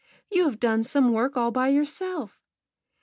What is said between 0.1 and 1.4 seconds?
You have done some work